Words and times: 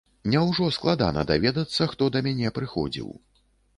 Няўжо 0.35 0.69
складана 0.77 1.25
даведацца, 1.31 1.89
хто 1.93 2.03
да 2.17 2.25
мяне 2.29 2.53
прыходзіў?! 2.59 3.07